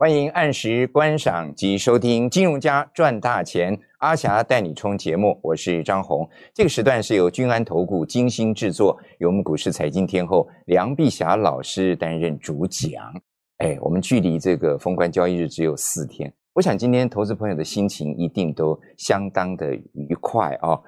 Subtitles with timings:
[0.00, 6.26] 欢迎按时观赏及收听《金融家赚大钱》，阿霞带你冲节目，我是张红。
[6.54, 13.12] 这个时段是由君安投顾精心制作，由我们股市财经天后梁碧霞老师担任主讲。
[13.58, 20.80] 哎，我们距离这个封关交易日只有四天，我想今天投资朋友的心情一定都相当的愉快啊。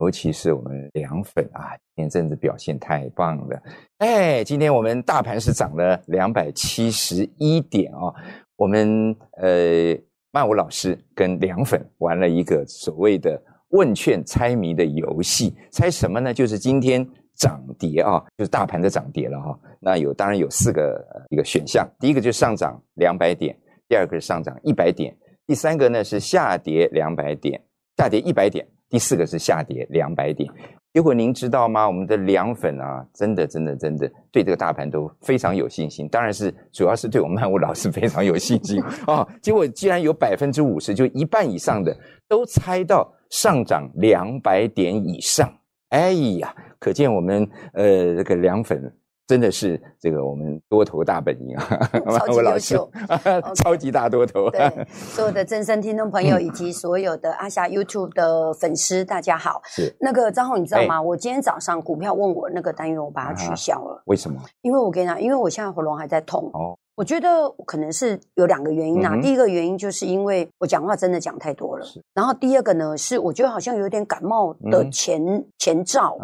[0.00, 3.62] 尤其是我们凉粉啊，今天真的表现太棒了！
[3.98, 8.12] 哎，今天我们大盘是涨了两百七十一点哦。
[8.56, 9.96] 我们呃，
[10.30, 16.32] 曼舞老师跟凉粉玩了一个所谓的问券猜谜的游戏，猜什么呢？
[16.32, 19.58] 就是今天涨跌啊，就是大盘的涨跌了哈。
[19.80, 23.56] 那有当然有四个一个选项，第一个就是上涨两百点，
[23.88, 25.14] 第二个是上涨一百点，
[25.46, 27.62] 第三个呢是下跌两百点，
[27.96, 28.66] 下跌一百点。
[28.88, 30.48] 第四个是下跌两百点，
[30.96, 31.86] 结果您知道吗？
[31.86, 39.28] 我们的凉粉啊，真的真的真的对这个大盘都非常有信心，当然是主要是对我们曼舞老师非常有信心 啊。
[39.42, 41.94] 结果竟然有百分之五十，就一半以上的
[42.26, 45.52] 都猜到上涨两百点以上。
[45.90, 48.90] 哎呀，可见我们呃这个凉粉。
[49.26, 51.90] 真的是这个我们多头大本营啊！
[52.18, 52.90] 超级优秀，
[53.56, 54.48] 超级大多头。
[54.50, 59.60] 对，所有的真声听众朋友以及所有的阿霞 YouTube 的粉丝，大家好。
[59.64, 61.02] 是那个张浩，你知道吗？
[61.02, 64.00] 我今天早上股票问我那个单元，我把它取消了。
[64.06, 64.40] 为什么？
[64.62, 66.48] 因为我跟你讲，因为我现在喉咙还在痛。
[66.54, 66.78] 哦。
[66.96, 67.28] 我觉得
[67.66, 69.14] 可能是有两个原因啊。
[69.20, 71.86] 第一个原因就是因为我讲话真的讲太多了。
[72.14, 76.16] 然后第二个呢，是我觉得好像有点感冒的前前兆。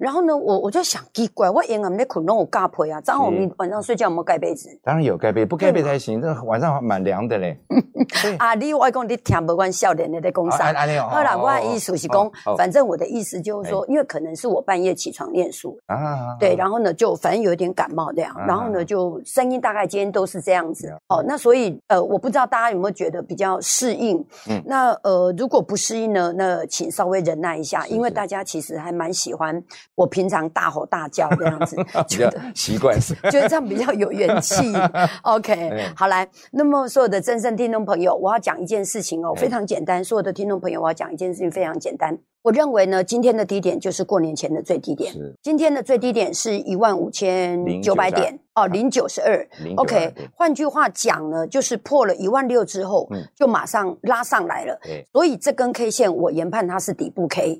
[0.00, 3.00] 然后呢，我我就想奇怪，我沿岸在困，弄我嘎被啊。
[3.00, 4.68] 张宏，你晚上睡觉有没有盖被子？
[4.82, 6.20] 当然有盖被，不盖被才行。
[6.20, 7.56] 这晚上蛮凉的嘞。
[8.38, 10.74] 啊，你外公你听不惯笑脸的在公上。
[11.08, 16.36] 后来我意思是讲，反正我的意思就是说，因为可能是我半夜起床念书啊。
[16.40, 18.34] 对，然后呢，就反正有点感冒这样。
[18.44, 20.15] 然后呢，就声音大概今天。
[20.16, 24.16] 都是这样子，哦，那所以呃，我不知道大家有没有觉得比较适应，
[24.48, 29.62] 嗯，那呃，如果不适应呢，那请稍微忍耐一下，因为大家其实还蛮喜欢
[29.94, 31.76] 我平常大吼大叫这样子，
[32.08, 32.98] 觉得习惯。
[32.98, 34.72] 是， 觉得这样比较有元气。
[35.22, 42.18] OK，好来，那么所有的真正听众朋友，我要讲一件事情哦，非常简单，所有的听众朋友，我要讲一件事情非常简单。
[42.46, 45.12] 我认为呢，今天的低点就是过年前的最低点。
[45.42, 49.44] 今天的最低点是一万五千九百点哦，零九十二。
[49.76, 54.78] OK，换句话讲呢，就是破了一万六之后，就马上拉上来了。
[55.12, 57.58] 所以这根 K 线我研判它是底部 K。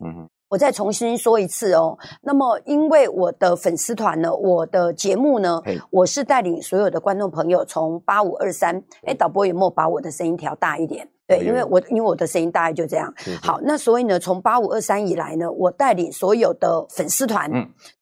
[0.48, 1.98] 我再重新说一次哦。
[2.22, 5.60] 那么因为我的粉丝团呢，我的节目呢，
[5.90, 8.80] 我是带领所有的观众朋友从八五二三。
[9.04, 11.08] 哎，导播有没有把我的声音调大一点？
[11.26, 13.12] 对，因为我因为我的声音大概就这样。
[13.42, 17.50] 好，那所以呢，从八五二三以来呢，我带领所有的粉丝团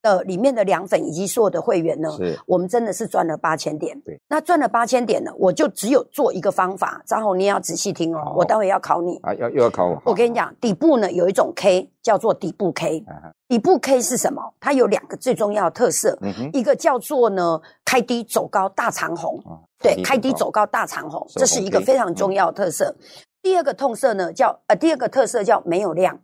[0.03, 2.11] 的里面的凉粉以及所有的会员呢，
[2.47, 3.99] 我们真的是赚了八千点。
[4.03, 10.03] 对，那赚了八千点呢，我就只有做一个方法，张宏你要仔细听哦，我待会要考你啊，要又要考我。
[10.05, 13.03] 我跟你讲，底部呢有一种 K 叫做底部 K，
[13.49, 14.43] 底部 K 是什么？
[14.61, 16.19] 它有两个最重要的特色，
[16.53, 19.43] 一个叫做呢开低走高大长红。
[19.85, 22.97] 对，开低走高大长红，这是一个非常重要的特色。
[23.43, 26.19] 第二个痛色呢，叫呃，第二个特色叫没有量。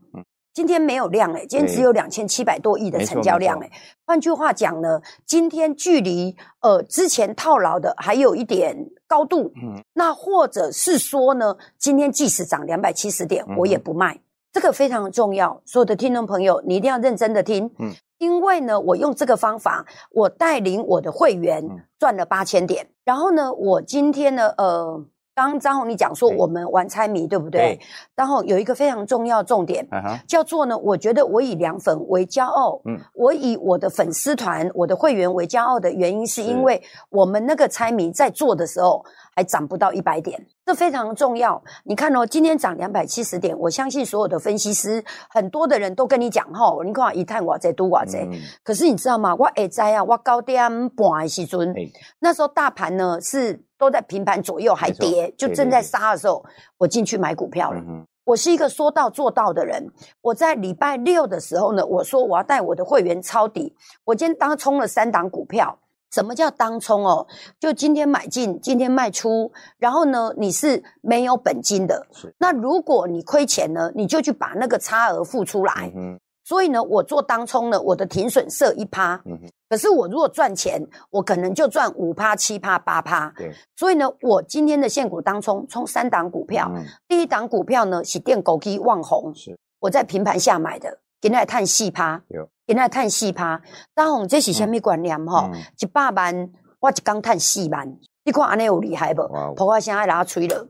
[0.53, 3.71] 今天没有量哎，今天只有两千七百多亿的成交量哎。
[4.06, 8.76] 换句话讲呢，今天距离呃之前套牢的还有一点
[9.06, 9.53] 高度。
[9.62, 14.19] 嗯，那或者是说呢，今天即使涨两百七十点，我也不卖。
[14.53, 17.71] 这个非常重要，所有的听众朋友，你一定要认真的听。
[17.78, 17.91] 嗯。
[18.19, 21.65] 因为呢，我用这个方法，我带领我的会员
[21.99, 22.87] 赚了八千点。
[23.03, 25.03] 然后呢，我今天呢，呃，
[25.34, 27.81] 刚张宏你讲说我们玩猜谜，对不对？
[28.15, 29.89] 然后有一个非常重要重点，
[30.28, 39.03] 叫做呢，我觉得我以凉粉为骄傲，嗯，我以我的粉丝团、我的会员为骄傲的原因，是因为我们那个猜谜在做的时候。
[39.41, 41.62] 还涨不到一百点，这非常重要。
[41.84, 48.28] 你看哦，今天涨两百七十点，我相信所有的分析师，很多的人都跟你讲哈，你看一探我在都我在。
[48.62, 49.34] 可是你知道吗？
[49.34, 51.75] 我哎在啊，我高点半的时阵，
[52.19, 56.45] 那时候大盘呢是都在平盘左右，还跌，就正在杀的时候，
[56.77, 57.81] 我进去买股票了。
[58.25, 59.91] 我是一个说到做到的人。
[60.21, 63.75] 我在礼拜六的时候呢，我说我要带我的会员抄底。
[64.04, 65.78] 我今天当冲了三档股票。
[66.10, 67.27] 什么叫当冲哦？
[67.59, 72.07] 就今天买进，今天卖出，然后呢，你是没有本金的。
[72.39, 75.92] 那如果你亏钱呢，你就去把那个差额付出来。
[75.95, 76.18] 嗯。
[76.42, 79.22] 所以呢，我做当冲呢，我的停损设一趴。
[79.24, 83.33] 嗯可是我如果赚钱，我可能就赚五趴、七趴、八趴。
[83.36, 83.53] 对。
[83.77, 86.68] 所以呢，我今天的现股当冲冲三档股票。
[86.74, 86.84] 嗯。
[87.06, 89.33] 第一档股票呢是电狗机旺红。
[89.33, 89.56] 是。
[89.78, 92.21] 我在平盘下买的，给那探细趴。
[92.27, 92.48] 有。
[92.71, 93.61] 现在探四趴，
[93.97, 95.51] 当红这是虾米观念吼？
[95.81, 97.84] 一百万，我一工趁四万，
[98.25, 99.27] 你看安尼有厉害无？
[99.57, 100.69] 婆婆现在拉吹了。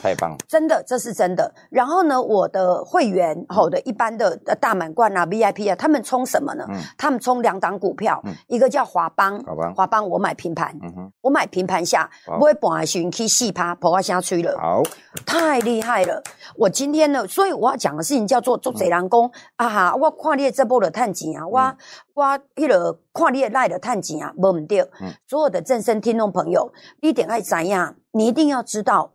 [0.00, 1.52] 太棒了，真的，这是真的。
[1.70, 6.66] 然后呢，我的会员，好的，一般的大满贯啊，VIP 啊，他们冲什么呢？
[6.96, 9.38] 他们冲两档股票，一个叫华邦，
[9.76, 10.74] 华邦我买平盘，
[11.20, 14.82] 我买平盘下，不会半时去细趴，破坏下吹了，好，
[15.26, 16.22] 太厉害了。
[16.56, 21.76] 我今天呢，所以我要讲的事情叫做做贼人工啊哈，我看你这波的探钱啊，我
[22.14, 24.88] 我迄个看你赖的探钱啊，无唔对。
[25.26, 27.94] 所有的正身听众朋友，一点爱怎样？
[28.12, 29.12] 你一定要知道。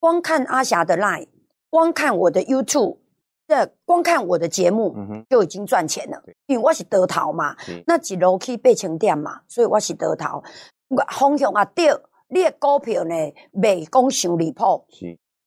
[0.00, 1.26] 光看阿霞的 line，
[1.70, 2.98] 光看我的 YouTube，
[3.46, 4.94] 这光看我的节目
[5.28, 7.56] 就已经赚钱了，因为我是得逃嘛，
[7.86, 10.42] 那一楼可以备成店嘛，所以我是得逃。
[11.18, 11.88] 方向啊对，
[12.28, 13.14] 你的股票呢
[13.52, 14.84] 未讲伤离谱，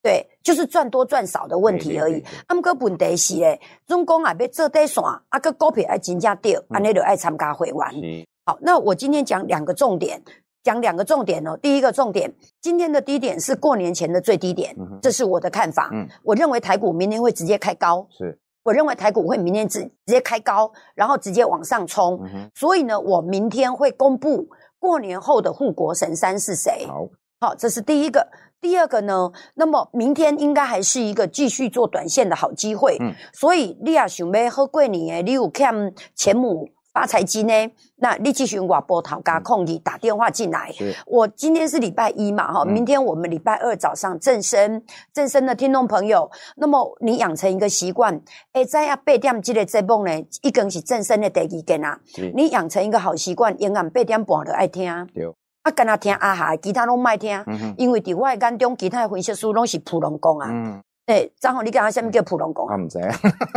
[0.02, 2.20] 对，就是赚多赚少的问题而已。
[2.46, 8.26] 啊，姆个问题是咧，总共啊要做底线，啊个股票爱真正对，安尼就爱参加会员。
[8.44, 10.22] 好，那我今天讲两个重点。
[10.62, 11.56] 讲两个重点哦。
[11.56, 15.90] 第一个重点，今天的低点是过年前的最低点，这是我的看法。
[15.92, 18.06] 嗯，我认为台股明天会直接开高。
[18.10, 22.20] 是，我认为台股会明天直直接开高，然后直接往上冲。
[22.54, 24.48] 所以呢，我明天会公布
[24.78, 26.86] 过年后的护国神山是谁。
[26.86, 27.08] 好，
[27.40, 28.28] 好，这是第一个。
[28.60, 32.96] 第二个呢，那么明天应该还是一个继续做短线的好机会。
[33.00, 36.68] 嗯，所以你也想要喝过年诶，你有看前母。
[36.92, 37.54] 发财金呢？
[37.96, 40.70] 那立即寻我波涛加控你打电话进来。
[41.06, 48.20] 我今天是礼拜一嘛，哈，明天我们礼拜二早上正身正身的听众朋友，那么你养成一个习惯，
[48.52, 50.12] 哎，在啊八点这个节目呢，
[50.42, 51.98] 一根是正身的第二根啊。
[52.34, 54.90] 你养成一个好习惯，永远八点半都爱听。
[54.90, 57.42] 啊，跟他听啊哈，其他拢卖听，
[57.78, 60.82] 因为伫我眼中，其他分析师拢是普通讲啊。
[61.06, 62.66] 哎，张宏，你讲下什么叫普龙宫？
[62.70, 62.98] 我唔知，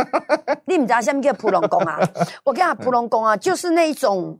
[0.66, 1.98] 你唔知什么叫普龙宫啊？
[2.44, 4.38] 我讲，普龙宫啊，就是那种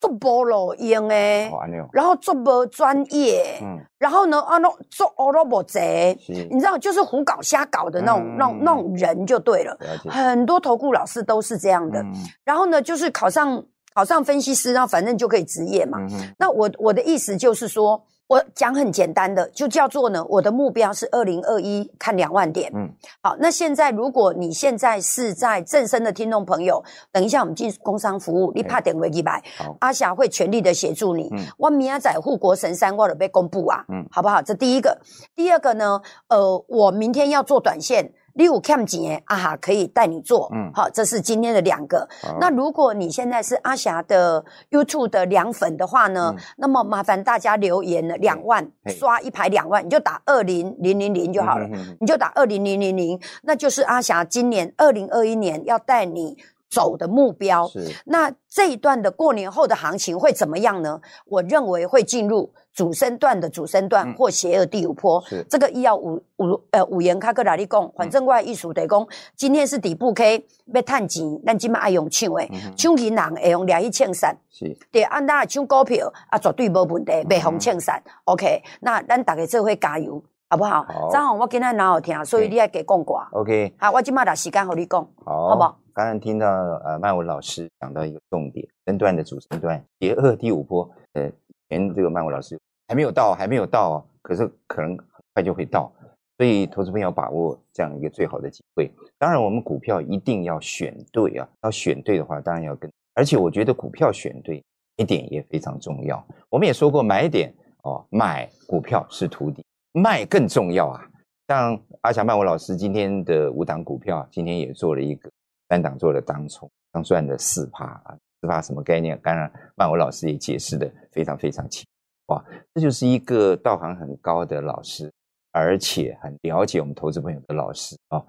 [0.00, 1.48] 做菠萝用诶，
[1.92, 6.18] 然后做不专业，嗯，然后呢，啊，那做欧罗伯贼，
[6.50, 9.78] 你知道，就是胡搞瞎搞的那种、那种、那种人就对了。
[10.10, 12.04] 很多投顾老师都是这样的。
[12.44, 13.64] 然后呢，就是考上
[13.94, 15.98] 考上分析师，然后反正就可以职业嘛。
[16.38, 18.02] 那我我的意思就是说。
[18.28, 22.70] 我讲很简单的，就叫做呢，我的目标是二零二一看两万点。
[22.74, 22.90] 嗯，
[23.22, 26.82] 好，那现在如果你现在是在正身的听众朋友，
[27.12, 29.40] 等一下我们进工商服务，你怕点位一百，
[29.78, 31.30] 阿霞会全力的协助你。
[31.56, 34.42] 我明仔载护国神山我都被公布啊，嗯，好不好？
[34.42, 34.98] 这第一个，
[35.36, 38.12] 第二个呢，呃，我明天要做短线。
[38.36, 42.08] 六 cam 几啊哈可以带你做，嗯，好，这是今天的两个。
[42.38, 51.66] 那如果你现在是阿霞的 YouTube 的凉粉的话呢，那么麻烦大家留言了，两万刷一排两万，你就打二零零零零就好了，
[51.98, 56.36] 你就打二零零零零，那就是阿霞今年二零二一年要带你
[56.70, 57.66] 走的目标。
[57.68, 61.00] 是，那这一段的过年后的行情会怎么样呢？
[61.26, 62.52] 我认为会进入。
[62.76, 67.90] 主升段的主升段或邪恶第五波，这个一要五五呃五元卡克哪里讲？
[67.96, 72.46] 反正我艺术得讲，今天是底部 K 要探钱，咱今麦爱用抢诶，
[72.76, 80.84] 抢银行会用两亿欠三，是，对，按大抢股票啊，绝对无问题，袂红欠三，OK，那咱大家做会加油，好不好？
[81.10, 85.85] 张宏，我今天哪好听，所以你要给讲过，OK，好，我今麦打时间和你讲，好，好不？
[85.96, 86.46] 刚刚听到
[86.84, 91.32] 呃麦文老师讲到一个重点，分段的主升段，邪恶第五波，呃，
[91.70, 92.60] 前这个麦文老师。
[92.86, 95.90] 还没有到，还没有到，可是可能很快就会到，
[96.36, 98.92] 所以投资朋友把握这样一个最好的机会。
[99.16, 102.92] 当然，我们股票一定要选对啊，要选对的话，当然要跟。
[103.14, 104.62] 而且我觉得股票选对
[104.96, 106.22] 一点也非常重要。
[106.50, 107.50] 我们也说过，买点
[107.84, 111.08] 哦，买股票是徒弟，卖更重要啊。
[111.48, 115.30] 像阿强曼文老师今天的五档股票，今天也做了一个
[115.68, 119.18] 三档做了当冲，刚赚了四趴啊，四趴什么概念？
[119.22, 122.34] 当然，曼文老师也解释的非常非常清楚。
[122.34, 122.44] 哇，
[122.74, 125.12] 这就是一个道行很高的老师，
[125.52, 128.22] 而且很了解我们投资朋友的老师啊，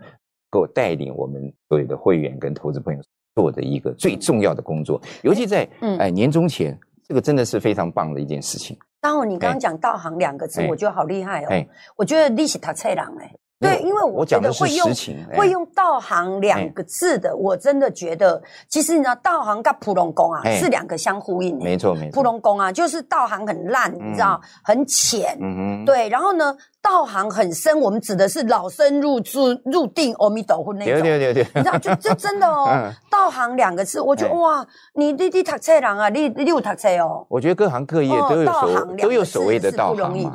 [0.50, 3.02] 够带领我们所有的会员跟投资朋友
[3.36, 5.68] 做的一个最重要的工作，尤其在
[6.00, 8.78] 哎年终前，这个真的是非常棒的一件事情。
[9.02, 11.66] 然后你刚刚讲道行两个字，我觉得好厉害哦，
[11.96, 13.32] 我觉得你是他菜郎哎。
[13.60, 14.88] 对，因为我觉得会用
[15.36, 21.64] 会用道行两个字的，我真的觉得，其实你知道道行跟普通工啊是两个相呼应的。
[21.66, 25.36] 没错没错，普通工啊就是道行很烂，你知道很浅。
[25.42, 25.86] 嗯哼。
[25.86, 30.94] 对，然后呢，道行很深，我们指的是老僧入住入定阿弥陀佛那种。
[30.94, 31.48] 对对对对。
[31.56, 37.26] 你知道，就就真的哦， 道行两个字，我觉得哇，你你你读册人啊，你你有读册哦。
[37.28, 40.32] 我觉得各行各业都有所都有所谓的道行嘛。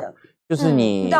[0.52, 1.10] 就是你，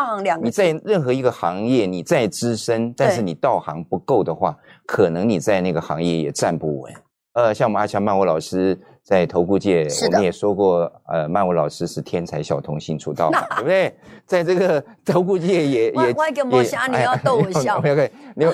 [0.42, 6.92] 你在任何一个行业，你再资深，但是你道行不够的话，可能你在那个行业也站不稳。
[7.32, 13.92] 呃，像我们阿强曼我老师在投顾界，我们也说过，呃，曼舞老师是天才小童星出道嘛，对不对？
[14.24, 17.78] 在这个 投顾界也也我一个魔侠，你要逗我笑。
[17.82, 18.46] OK，你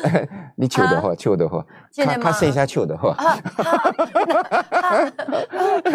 [0.57, 1.63] 你糗的话，糗的话，
[1.97, 3.13] 他他剩下糗的话。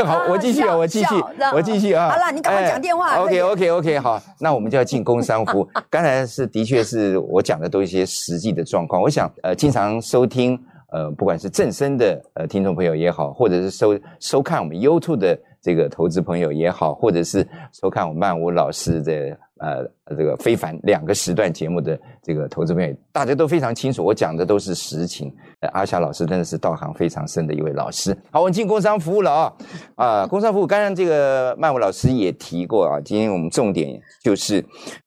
[0.05, 1.15] 好，我继续啊，我继续，
[1.53, 2.11] 我继续啊。
[2.11, 3.23] 好了，你赶快讲电话。
[3.23, 5.67] OK，OK，OK，好，那我们就要进工商服。
[5.89, 9.01] 刚才是的确是我讲的都一些实际的状况。
[9.01, 10.59] 我想，呃，经常收听。
[10.93, 25.33] 呃，不管是正身的呃听众朋友也好，或者是收收看我们 YouTube 的这个投资朋友也好，或者是收看我们曼舞老师的呃这个非凡两个时段节目的这个投资朋友，大家都非常清楚，我讲的都是实情。
[25.71, 28.15] 阿霞老师真的是道行非常深的一位老师。
[28.29, 29.53] 好，我们进工商服务了啊
[29.95, 34.63] 啊，工商服务，刚刚这个曼舞老师也提过啊，今天我们重点就是，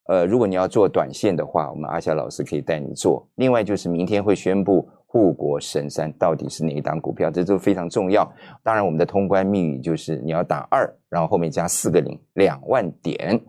[0.07, 3.25] 呃，如果你要做短线的话，我们阿霞老师可以带你做。
[3.35, 4.85] 另外就是明天会宣布。
[5.09, 7.31] 护国神山到底是哪一档股票？
[7.31, 8.29] 这都非常重要。
[8.61, 13.41] 当然，我们的通关密语就是你要打二，然后后面加四个零，两万点。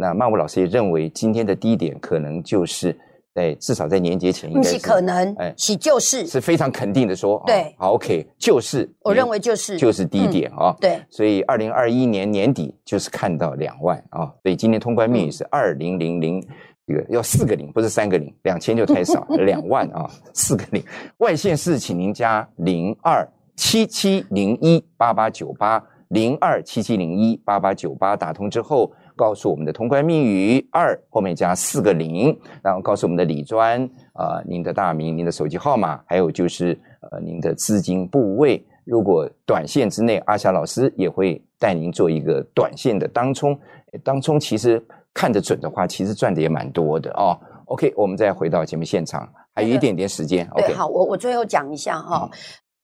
[0.00, 2.94] 那曼舞老师也认为今天的低点可能就是
[3.32, 16.44] 在至少在年节前应该是可能，哎，是就是是非常肯定的说，对，好，OK，就是我认为就是就是低点啊，对，所以二零二一年年底就是看到两万啊，所以今天通关密语是二零零零。
[16.86, 20.80] 这个要四个零，不是三个零，两千就太少， 两万啊，四个零。
[21.18, 38.64] 外线是，请您加零二七七零一八八九八零二七七零一八八九八，打通之后告诉我们的通关密语二，后面加四个零，然后告诉我们的李专啊，您的大名、您的手机号码，还有就是呃您的资金部位。
[38.84, 43.58] 如果短线之内，阿霞老师也会带您做一个短线的当冲，
[44.04, 44.80] 当冲其实。
[45.16, 47.32] 看得准的话，其实赚的也蛮多的哦。
[47.68, 50.46] OK，我们再回到节目现场，还有一点点时间。
[50.50, 52.28] OK，好，我我最后讲一下哈。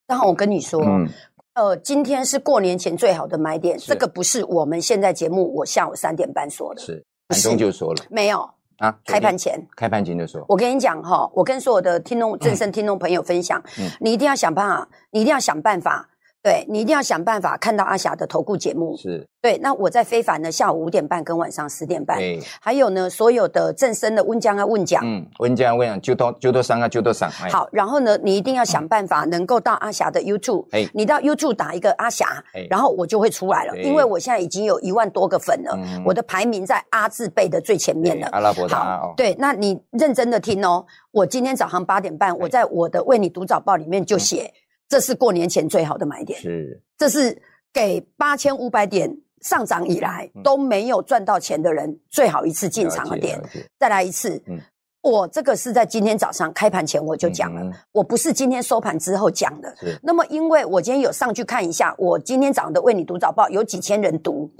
[0.06, 0.82] 然后我跟你说，
[1.52, 8.48] 呃，今天是过年前最好的买点，这个不是我们现在节目我下午三点半说的，是盘中就说了，没有
[8.78, 8.98] 啊？
[9.04, 10.42] 开盘前，开盘前就说。
[10.48, 13.62] 我跟你讲哈，我跟所有的听众、正声听众朋友分享，
[14.00, 16.08] 你一定要想办法，你一定要想办法。
[16.42, 18.96] 对你一定要想办法看到阿霞的投顾节目。
[18.96, 22.18] 是对，那我在非凡的下午五点半跟晚上十点半。
[22.60, 25.02] 还有呢，所有的正生的温江啊问讲。
[25.04, 27.30] 嗯，温江问讲就多就多上啊就多上。
[27.30, 30.66] 好，然后呢，你一定要想办法能够到阿霞的 YouTube。
[30.70, 32.26] 哎，你到 YouTube 打一个阿霞，
[32.70, 38.28] 然后我就会出来了，因为我现在已经有一万多个粉了，我的排名在阿字辈的最前面了。
[38.32, 39.14] 阿拉伯的阿哦。
[39.16, 44.52] 对，那你认真的听哦，我今天早上八点半，我在我的为你读早报里面就写。
[44.92, 47.40] 这是过年前最好的买点，是这是
[47.72, 53.40] 给八千五百点上涨以来都没有赚到钱的人最好一次进场的点。
[53.78, 54.60] 再来一次，嗯
[55.00, 59.74] 我这个是在今天早上开盘前我就讲了，我不是今天收盘之后讲的。
[60.02, 64.50] 那么因为我今天有上去看一下，我今天早上的为你读早报有几千人读，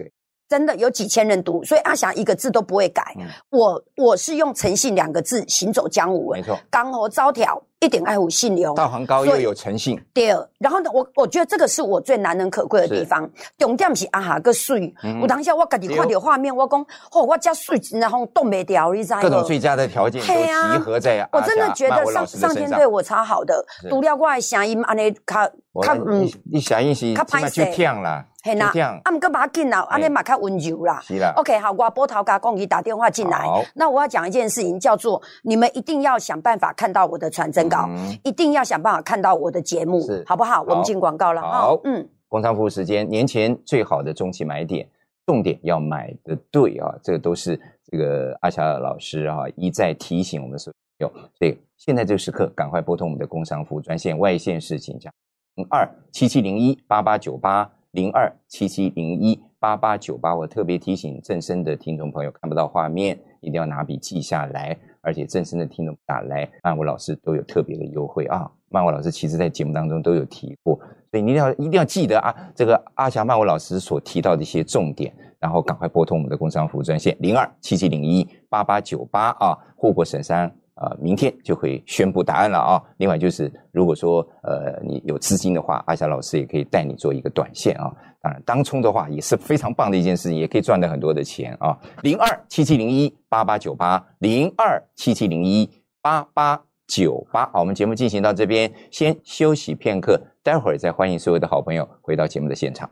[0.49, 3.15] 真的有几千人读，所以阿霞一个字都不会改。
[3.51, 7.63] 我我是用诚信两个字行走江湖，没错，刚和招条。
[7.83, 10.01] 一点爱护信流，道行高又有诚信。
[10.15, 13.29] 第二，然后呢，我我觉得这个是我最难能可贵的地方。
[13.59, 25.45] 重点是啊哈个水，我当下我自己看到画面，我讲哦，我加税然后冻没掉，你知道各种最佳的条件都集合在我真的觉得上上天对我超好的，除了我的声音安尼卡
[25.83, 28.25] 卡嗯，你声音是卡拍就跳啦。
[28.45, 28.73] 嘿呐，
[29.05, 31.01] 啊，唔过把紧啦，安尼嘛较温柔啦。
[31.01, 33.47] 是啦，OK，好，我波涛加公益打电话进来。
[33.75, 37.89] 那我要讲一件事情，叫做你们一定要想办法看到我的传真稿，
[38.23, 40.61] 一定要想办法看到我的节目，好不好？
[40.63, 41.41] 我们进广告了。
[41.41, 44.87] 好，嗯，工商服务时间，年前最好的中期买点，
[45.25, 47.59] 重点要买的对啊，这个都是
[47.91, 51.11] 这个阿霞老师啊一再提醒我们所有。
[51.39, 55.11] 所以现在这个时刻，赶快拨通我们的工商服务专线，外线是请讲
[55.55, 57.71] 零二七七零一八八九八。
[57.93, 64.75] 零二七七零一八八九八，我特别提醒正身的听众朋友，看不到画面，一定要拿笔记下来。
[65.03, 68.51] 而且正式的听众打来，曼舞老师都有特别的优惠啊。
[68.71, 70.77] 曼舞老师其实在节目当中都有提过，
[71.11, 80.51] 所以你一定要一定要记得啊，这个阿霞曼舞老师所提到的一些重点，然后赶快拨通我们的工商服务专线零二七七零一八八九八啊，护国神山。
[80.75, 82.83] 啊，明天就会宣布答案了啊！
[82.97, 87.93] 另外就是，如果说呃你有资金的话，阿霞老师也可以带你做一个短线啊。
[88.23, 91.79] 当然，当冲的话也是非常棒的一件事情，也可以赚到很多的钱啊。
[92.03, 95.69] 零二七七零一八八九八，零二七七零一
[96.01, 97.51] 八八九八。
[97.53, 102.89] 好，我们节目进行到这边，先休息片刻，待会儿再欢迎所有的好朋友回到节目的现场。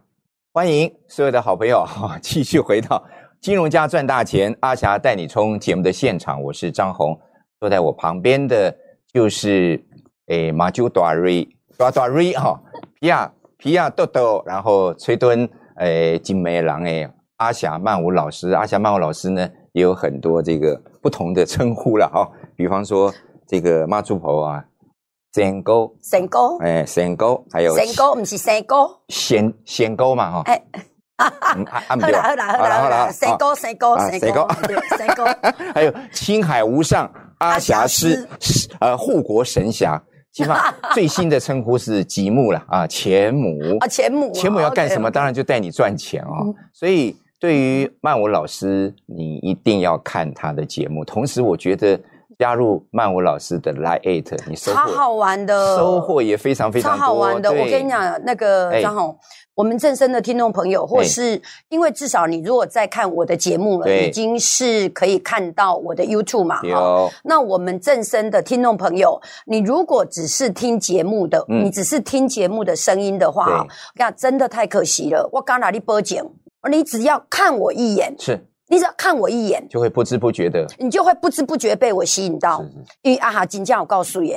[0.53, 3.03] 欢迎所有的好朋友哈， 继续回到
[3.41, 7.19] 金融家赚大钱，阿霞带你冲节目的现场，我是张红。
[7.61, 8.75] 坐在我旁边的
[9.13, 9.79] 就是
[10.29, 11.47] 诶马九大瑞。
[11.77, 12.61] 大大瑞哈，
[12.99, 23.11] 皮亚皮亚豆豆，然后崔敦，诶，金梅郎，诶，阿霞曼舞老师，阿霞曼舞老师呢也有很多这个不同的称呼了哈，比方说
[23.47, 24.65] 这个妈祖婆啊，
[25.33, 30.63] 仙沟，仙沟，哎，仙沟，还有仙沟，不是仙沟，仙仙沟嘛哈，哎，
[31.17, 34.47] 好啦好啦好啦好啦，仙沟仙沟仙沟
[34.99, 35.25] 仙沟，
[35.75, 38.27] 还有青海无上阿霞师，
[38.81, 40.03] 呃，护国神侠。
[40.33, 45.11] 起码 最新的称呼是吉木了啊，钱母啊，钱母，钱母要干什么？
[45.11, 46.55] 当然就带你赚钱哦。
[46.73, 51.05] 所以对于曼舞老师，你一定要看他的节目。
[51.05, 51.99] 同时，我觉得
[52.39, 57.51] 加入曼舞老师的 Line Eight，你收获超好玩的，收获也非常非常好玩的。
[57.51, 59.19] 我跟你讲，那个张宏。
[59.61, 61.39] 我们正声的听众朋友，或是
[61.69, 66.63] 因为至少你如果在看我的节目了，已经是可以看到我的 YouTube 嘛？
[66.63, 67.11] 有。
[67.25, 75.29] 那我们正声的听众朋友，你如果只是听节目的，你只是听节目的声音的话，那真的太可惜了。
[75.31, 76.27] 我刚哪里播讲，
[76.71, 78.43] 你只要看我一眼，是。
[78.71, 82.65] 你只要看我一眼，就会不知不觉的，你就会不知不觉被我吸引到。
[83.03, 84.33] 因为啊哈，金价我告诉你，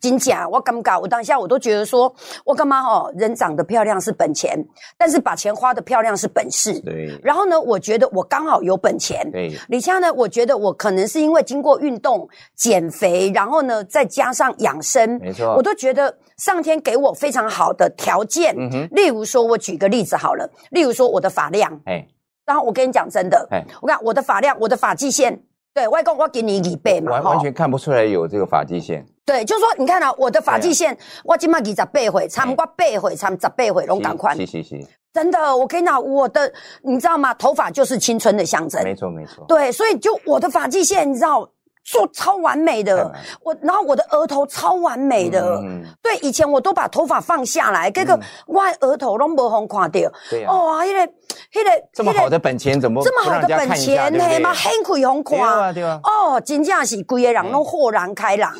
[0.00, 2.12] 金价我尴尬我当下我都觉得说，
[2.46, 3.12] 我干嘛哦？
[3.14, 4.58] 人长得漂亮是本钱，
[4.96, 6.80] 但是把钱花的漂亮是本事。
[6.80, 7.20] 对。
[7.22, 9.30] 然后呢，我觉得我刚好有本钱。
[9.30, 9.54] 对。
[9.68, 12.26] 李佳呢，我觉得我可能是因为经过运动、
[12.56, 18.54] 减肥，然后呢再加上养生，没错，我都觉得上天给我非常好的条件。
[18.58, 18.88] 嗯哼。
[18.92, 22.06] 例如说，我举个例子好了，例如说我的发量，哎。
[22.46, 23.48] 然后我跟你讲真的，
[23.80, 29.04] 我看我的发量，我的发际线，对外公我给你一倍嘛，完完全看不出来有这个发际线。
[29.24, 34.34] 对，就是说你看啊，我的发际线，我今麦二十八回，差不多八回，差十八回，拢赶快。
[34.34, 34.86] 是是是。
[35.12, 37.32] 真的，我跟你讲，我的你知道吗？
[37.34, 38.82] 头发就是青春的象征。
[38.82, 39.44] 没错没错。
[39.46, 41.48] 对，所以就我的发际线，你知道。
[41.84, 43.12] 做超完美的，
[43.42, 45.60] 我然后我的额头超完美的，
[46.02, 50.10] 对，以前我都把头发放下来，这个外额头都没红垮掉。
[50.30, 51.12] 对哦，那个
[51.54, 54.40] 那个这么好的本钱怎么这么好的本钱呢？
[54.40, 55.36] 嘛很亏红垮。
[55.36, 56.00] 对啊对啊。
[56.02, 58.52] 哦，真正是贵的人都豁然开朗。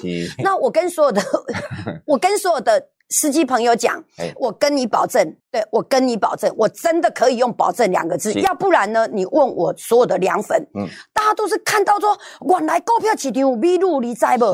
[0.42, 1.22] 那我跟所有的，
[2.06, 2.88] 我跟所有的。
[3.10, 4.02] 司机朋友讲，
[4.34, 8.32] 我跟你保证，对我跟你保证，我真的可以用“保证”两个字。
[8.40, 9.06] 要不然呢？
[9.12, 12.18] 你问我所有的凉粉，嗯，大家都是看到说，
[12.50, 14.46] 原来股票市场有秘路，你知不？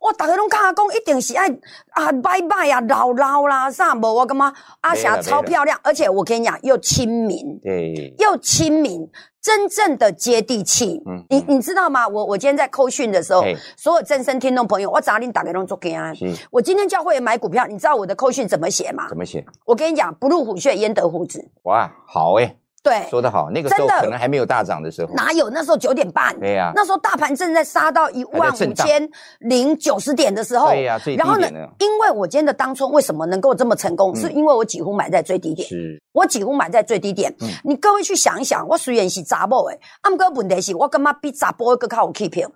[0.00, 1.50] 我大家拢看讲，一定是爱
[1.90, 4.10] 啊，拜拜啊，老老啦，啥无？
[4.10, 4.50] 我干嘛？
[4.80, 9.06] 阿霞超漂亮，而且我跟你讲，又亲民，对，又亲民。
[9.40, 12.06] 真正的接地气，嗯，你你知道吗？
[12.06, 13.42] 我我今天在扣讯的时候，
[13.76, 16.12] 所有正声听众朋友，我早你打给他们做给安。
[16.50, 19.08] 我今天教会买股票，你知道我的扣讯怎么写吗？
[19.08, 19.42] 怎么写？
[19.64, 21.50] 我跟你讲，不入虎穴，焉得虎子。
[21.64, 22.56] 哇，好哎。
[22.80, 25.50] 对，说得好，那个时候可能还没有大涨的时候，哪有？
[25.50, 29.06] 那时候九点半，对呀，那时候大盘正在杀到一万五千
[29.40, 31.48] 零九十点的时候，对呀，然后呢，
[31.80, 34.14] 因为我今天的当冲为什么能够这么成功？
[34.14, 37.34] 是因为我几乎买在最低点，是，我几乎买在最低点。
[37.64, 42.48] 你各位去想一想，我虽然是杂波诶，阿姆哥问题是我干嘛比杂波更靠我 keep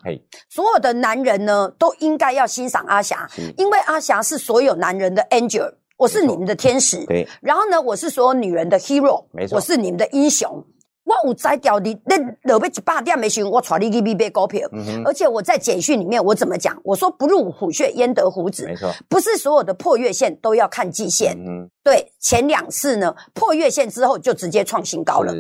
[0.49, 5.75] 所有的男人呢，都应该要欣赏阿霞，因为阿霞是所有男人的 angel。
[6.03, 7.29] 我是你们的天使，对。
[7.41, 9.55] 然后呢，我是所有女人的 hero，没错。
[9.55, 10.65] 我是你们的英雄。
[11.05, 14.69] 我有摘掉你，那落尾一百点没行，我带你去买买股票。
[15.05, 16.79] 而且我在简讯里面我怎么讲？
[16.85, 18.67] 我说不入虎穴焉得虎子。
[18.67, 21.37] 没错，不是所有的破月线都要看季线。
[21.37, 22.12] 嗯，对。
[22.21, 25.35] 前两次呢，破月线之后就直接创新高了。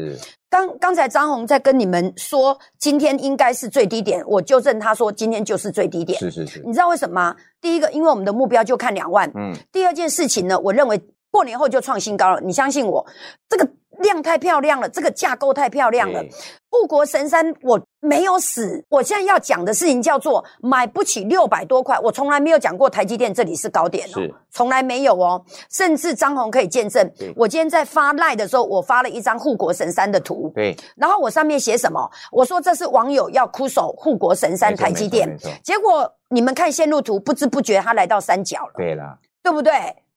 [0.50, 6.18] 刚刚才张红在跟你们说，今天应该是最低点，我纠正他说今天就是最低点。
[6.18, 6.60] 是是是。
[6.66, 7.36] 你知道为什么吗？
[7.60, 9.30] 第一个，因为我们的目标就看两万。
[9.36, 9.54] 嗯。
[9.70, 12.40] 第二件事情呢，我认为过年后就创新高了。
[12.40, 13.06] 你相信我，
[13.48, 13.68] 这个。
[13.98, 16.22] 量太漂亮了，这个架构太漂亮了。
[16.70, 21.98] 护国神山我没有死，我现在要讲的事情叫做买不起六百多块。
[21.98, 25.44] 我从来没有讲过台积电这里是高点哦，从来没有哦。
[25.70, 30.50] 甚至张宏可以见证，我今天在发赖的时候，我发了一张护国神山的图。
[30.54, 32.10] 对，然后我上面写什么？
[32.30, 35.36] 我说这是网友要哭手护国神山台积电。
[35.62, 38.72] 结果你们看线路图，不知不觉它来到三角了。
[38.76, 39.72] 对了，对不对？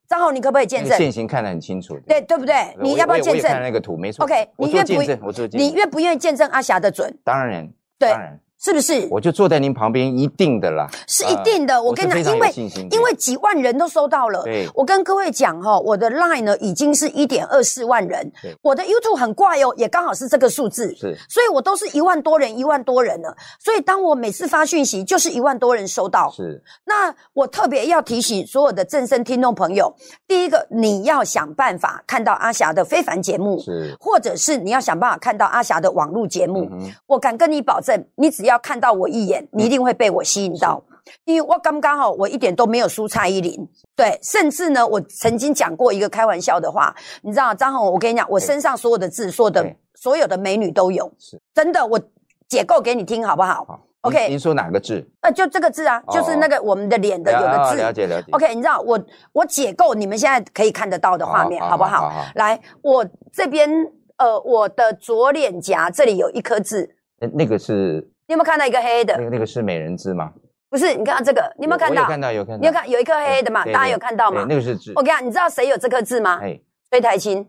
[0.07, 0.97] 张浩，你可不可以见证？
[0.97, 2.75] 现行看得很清楚，对对不对？
[2.79, 3.51] 你要不要见证？
[3.51, 4.23] 看那个图，没错。
[4.23, 5.19] OK，你愿不愿？
[5.23, 7.15] 我做你愿不愿意见证阿霞的准？
[7.23, 8.09] 当然，对。
[8.57, 9.07] 是不是？
[9.11, 10.87] 我就坐在您旁边，一定的啦。
[11.07, 12.51] 是一定的，我跟你讲，因为
[12.91, 14.43] 因为几万人都收到了。
[14.43, 18.31] 对，我跟各位讲哈，我的 Line 呢已经是一点二四万人。
[18.61, 20.95] 我的 YouTube 很怪哦，也刚好是这个数字。
[20.95, 23.35] 是，所以我都是一万多人，一万多人了。
[23.59, 26.31] 所以当我每次发讯息，就是一万多人收到。
[26.31, 29.93] 是，那我特别要提醒所有的正声听众朋友，
[30.27, 36.67] 第一个你要想办法看到阿霞的非凡节目，是，或者是你要想办法看到阿霞的网络节目。
[37.05, 39.47] 我敢跟你保证，你只要看到我一眼。
[39.51, 40.83] 你一定会被我吸引到，
[41.23, 43.67] 因为我刚刚好，我一点都没有输蔡依林。
[43.95, 51.99] 对，甚至呢，我曾经讲过一个开玩笑的话，你知道张宏，我跟你讲，我身上所有的字，所有的所有的美女都有，是真的，我
[52.47, 53.65] 解构给你听好不好？
[53.65, 54.29] 好，OK。
[54.29, 55.07] 您说哪个字？
[55.21, 57.77] 呃，就这个字啊，就是那个我们的脸的有个字。
[57.77, 58.27] 了解了解。
[58.31, 58.99] OK，你知道我
[59.31, 62.11] 我解构你们现在可以看得到的画面，好不好？
[62.35, 63.69] 来，我这边
[64.17, 66.97] 呃，我的左脸颊这里有一颗痣。
[67.33, 68.09] 那个是。
[68.27, 69.15] 你有没有看到一个黑的？
[69.17, 70.31] 那个那个是美人痣吗？
[70.69, 72.01] 不是，你看这个，你有没有看到？
[72.01, 72.59] 有看到，有看到。
[72.59, 73.63] 你有看有一颗黑黑的嘛？
[73.65, 74.45] 大家有看到吗？
[74.49, 74.91] 那个是痣。
[74.95, 76.39] 我跟你讲，你知道谁有这颗痣吗？
[76.89, 77.47] 崔台青。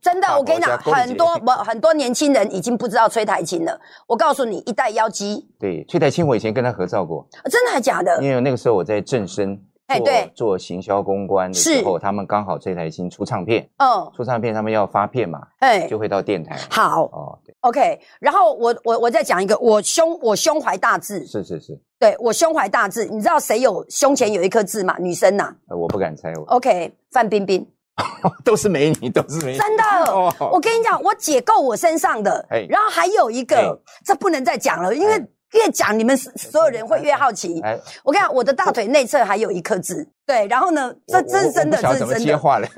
[0.00, 3.78] 真的，我跟你讲，很多不很多年轻人已经不知道崔台青了。
[4.06, 5.46] 我告诉你，一代妖姬。
[5.60, 7.28] 对，崔台青，我以前跟他合照过。
[7.50, 8.18] 真的还假的？
[8.22, 9.60] 因为那个时候我在正生。
[9.88, 16.58] 哎，对，做行销公关的时候，他们刚好这台新出唱片，嗯，出唱片他们要发片嘛，哎，就会到电台。
[16.70, 17.98] 好，哦，OK。
[18.20, 23.06] 然后我我我再讲一个，我胸我胸怀大志，是是是，对我胸怀大志。
[23.06, 24.94] 你知道谁有胸前有一颗痣吗？
[24.98, 25.50] 女生呐？
[25.68, 26.42] 我不敢猜我。
[26.54, 27.66] OK，范冰冰，
[28.44, 29.58] 都是美女，都是美女。
[29.58, 29.82] 真的，
[30.52, 35.18] 我跟你讲，我解构我身上的，然后还有一个，这不能再讲了，因为。
[35.52, 37.62] 越讲你们所有人会越好奇。
[38.04, 40.06] 我跟你讲，我的大腿内侧还有一颗痣。
[40.26, 42.20] 对，然后呢，这这是真的，这是真的。
[42.20, 42.68] 接话嘞？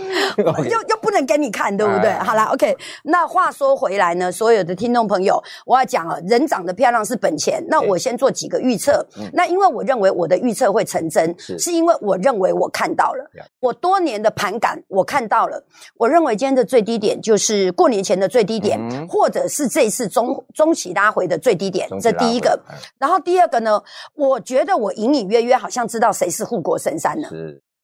[0.70, 2.12] 又又不能给你看，对不对？
[2.24, 2.76] 好了，OK。
[3.02, 7.64] 那话说回来呢，所有的听众朋友，我要讲啊，人长得漂亮是本钱。
[7.68, 9.04] 那我先做几个预测。
[9.32, 13.24] 那因为我认为我的预测会成真，是因为我认为我看到了，
[13.58, 15.60] 我多年的盘感我看到了。
[15.96, 21.88] 我认为今天的最低点就是过年前的最低点，或者是这一次中中期拉回的最低点。
[22.00, 22.60] 这第一个。
[22.98, 23.82] 然后第二个呢，
[24.14, 24.90] 我觉得我。
[25.00, 27.28] 隐隐约约好像知道谁是护国神山呢？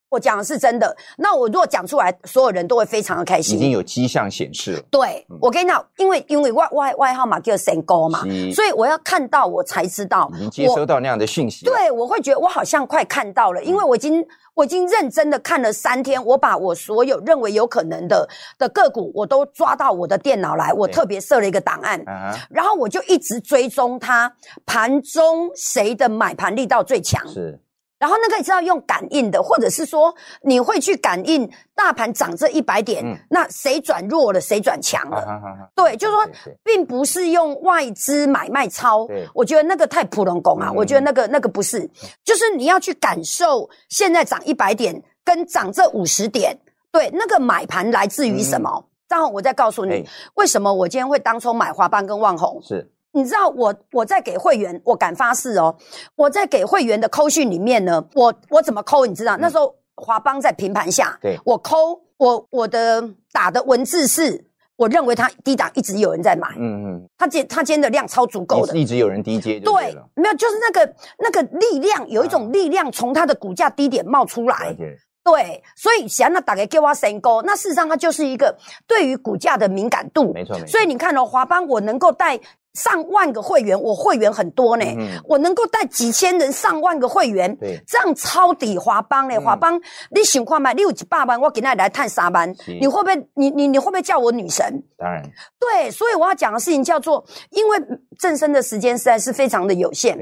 [0.06, 0.96] 是，我讲的是真的。
[1.18, 3.56] 那我如果讲出来，所有人都会非常的开心。
[3.56, 4.82] 已经有迹象显示了。
[4.90, 8.20] 对，我跟你讲，因为因为外外外号嘛叫神高嘛，
[8.54, 10.30] 所以我要看到我才知道。
[10.34, 11.66] 已经接收到那样的讯息。
[11.66, 22.02] 对，我会觉得我好像快看到了，因为我已经我已经认真的看了三天，我把我所有认为有可能的的个股，我都抓到我的电脑来，我特别设了一个档案，
[22.48, 24.32] 然后我就一直追踪它
[24.64, 27.26] 盘中谁的买盘力道最强。
[27.28, 27.58] 是。
[27.98, 35.26] 然后那个是要用感应的，或者是说你会去感应大盘涨这一百点，那谁转弱了，谁转强了？
[35.74, 41.88] 对，就是说，并不是用外资买卖超，我觉得那个太普通工啊，我觉得那个那个不是，
[42.22, 46.58] 就是你要去感受现在涨一百点跟涨这五十点，
[46.92, 48.84] 对，那个买盘来自于什么？
[49.08, 52.60] 然后我再告诉你，为什么我今天会当初买华邦跟万宏。
[52.62, 52.90] 是。
[53.16, 55.74] 你知道我我在给会员，我敢发誓哦，
[56.16, 59.06] 我在给会员的扣讯里面呢，我我怎么扣？
[59.06, 59.38] 你知道？
[59.38, 63.02] 那时候华邦在平盘下，对我扣我我的
[63.32, 64.44] 打的文字是，
[64.76, 74.76] 我认为它低档一直有人在买，嗯嗯，它今它今天的量超足够的，一直有人低接，对，没有就是那个那个力量，有一种力量从它的股价低点冒出来，
[75.24, 78.54] 对，所以想那打给给我神高，那事实上它就是一个
[78.86, 80.60] 对于股价的敏感度，没错没。
[80.60, 82.38] 错，所以你看哦，华邦我能够带。
[82.76, 84.84] 上万个会员，我会员很多呢，
[85.24, 89.40] 我能够带几千人、上万个会员，这样抄底华邦呢？
[89.40, 90.72] 华邦，你想看吗？
[90.72, 93.28] 你有几百万，我给那来探沙班，你会不会？
[93.34, 94.62] 你你你会不会叫我女神？
[94.98, 95.22] 当然，
[95.58, 97.78] 对，所以我要讲的事情叫做，因为
[98.18, 100.16] 正身的时间实在是非常的有限，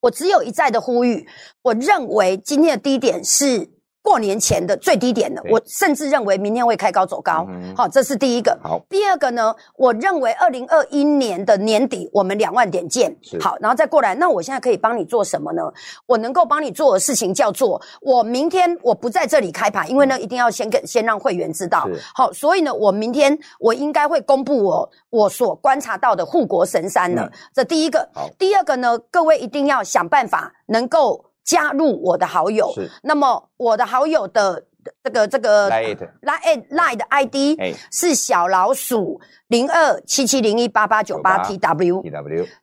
[0.00, 1.26] 我只有一再的呼吁，
[1.62, 3.68] 我认为今天的低点是。
[4.02, 7.46] 过年前的最低点了，我甚至认为明天会开高走高。
[7.76, 8.58] 好，这是第一个。
[8.62, 9.54] 好，第二个呢？
[9.76, 13.14] 我认为二零二一年的年底我们两万点见。
[13.38, 14.14] 好，然后再过来。
[14.14, 15.62] 那我现在可以帮你做什么呢？
[16.06, 21.86] 我能够帮你做的事情叫做，我明天我不在这里开盘，因为呢一定要先跟先让会员知道。
[22.14, 27.30] 好，所以呢，我明天我应该会公布我我所观察到的护国神山了。
[27.52, 28.08] 这第一个。
[28.14, 28.98] 好，第二个呢？
[29.10, 31.22] 各位一定要想办法能够。
[31.48, 32.70] 加入我的好友，
[33.02, 34.62] 那么我的好友的
[35.02, 37.58] 这个这个 line line 的 ID
[37.90, 42.02] 是小老鼠零二七七零一八八九八 tw tw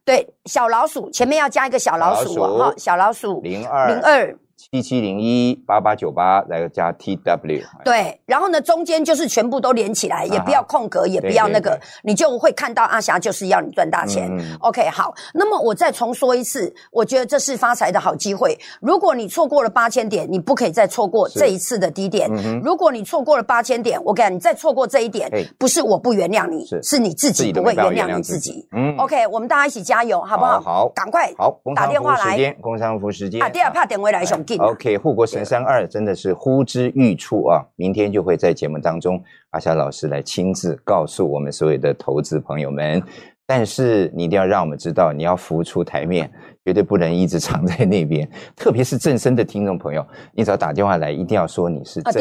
[0.04, 4.38] 对小老鼠前面要加一个小老鼠哈小老鼠零二零二。
[4.58, 14.30] 七七零一八八九八来加 T W 对，然后呢，中间就是全部都连起来，也不要空格，也不要那个，你就会看到阿霞就是要你赚大钱。
[14.60, 18.58] OK，好，那么我再重说一次，我觉得这是发财的好机会。
[18.82, 22.30] 如果你错过了八千点，你不可以再错过这一次的低点。
[22.64, 26.96] 如果你错过了八千点，我跟你再错过这一点，不是我不原谅你，是。
[27.06, 28.68] 你自己不会原谅你自己。
[28.72, 30.60] 嗯，OK，我们大家一起加油，好不好？
[30.60, 33.44] 好，赶快好打电话来，工商服时间。
[33.44, 34.58] 啊，第二怕点回来熊。
[34.66, 37.64] OK，护国神山二真的是呼之欲出啊！
[37.76, 43.02] 明天就会在节目当中，阿霞老师来亲自告诉我们所有的投资朋友们。
[43.48, 46.32] 但是你一定要让我们知道，你要浮出台面。
[46.66, 52.20] 绝对不能一直藏在那边， 特别是正声的听众朋友，你只要打电话来，一定要说你是正声。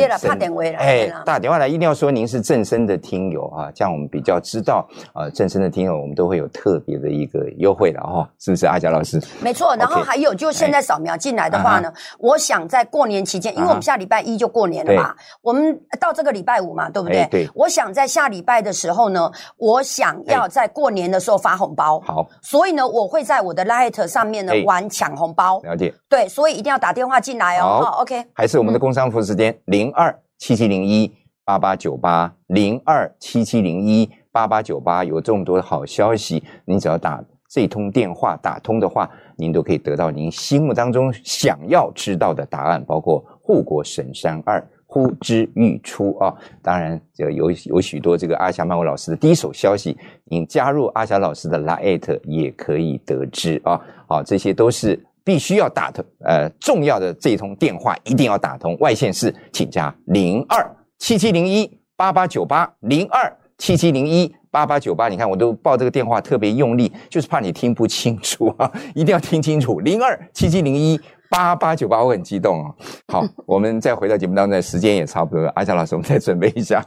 [0.77, 9.19] 哎，打电话来一定要说您是正声的听友啊，这样我们比较知道啊，正声的听友我们都会有特别的一个优惠的哈，是不是阿佳老师？
[9.41, 17.27] 没错，然后还有就现在扫描进来的话呢，我想在过年期间，因为我们下礼拜一就过年了嘛，我们到这个礼拜五嘛，对不对？
[17.31, 17.49] 对。
[17.55, 21.99] 我想在下礼拜的时候呢，我想要在过年的时候发红包。
[22.01, 22.29] 好。
[22.43, 24.34] 所以呢，我会在我的 Light 上面。
[24.65, 25.93] 玩抢红包，了解。
[26.09, 27.81] 对，所以一定要打电话进来哦。
[27.83, 31.13] 好，OK，还是我们的工商服务时间零二七七零一
[31.45, 44.67] 八八九八零二七七零一八八九八，有这么多的好消息，您只要打这通电话打通的话，您都可以得到您心目当中想要知道的答案，包括护国神山二。
[44.95, 46.33] 呼之欲出啊！
[46.63, 53.81] 当然，这有有许多这个阿霞曼舞老师的第一手消息，您加入阿霞老师的 Line 也可以得知啊。
[54.07, 58.77] 好，这些都是必须要打通，呃，重要的这通电话一定要打通。
[58.79, 60.65] 外线是请加零二
[60.99, 65.09] 七七零一八八九八零二七七零一八八九八。
[65.09, 71.01] 你看，我都报这个电话特别用力，就是怕你听不清楚啊， 一定要听清楚零二七七零一。
[71.35, 72.75] 八八九八，我很激动哦。
[73.13, 75.51] 好，我们再回到节目当中，时间也差不多了。
[75.57, 76.81] 阿翔老师，我们再准备一下。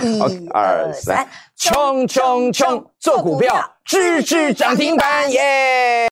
[0.00, 2.84] 一、二、三，冲冲冲！
[3.00, 3.52] 做股票，
[3.84, 6.08] 支持涨停板耶！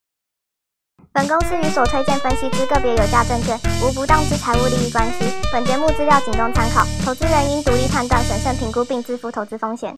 [1.12, 5.24] 本公司与所推荐分析之个别有价证券无不当之财务利益关系。
[5.52, 9.94] 本节目资料仅供参考，投资人应独立判断、审慎评估并自负投资风险。